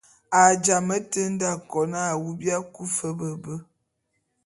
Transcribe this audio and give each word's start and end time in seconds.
A 0.39 0.41
jamé 0.63 0.95
te 1.11 1.21
nde 1.31 1.45
akon 1.55 1.91
a 2.01 2.01
awu 2.13 2.27
bia 2.39 2.57
kui 2.73 2.87
fe 2.97 3.07
be 3.19 3.29
be. 3.43 3.53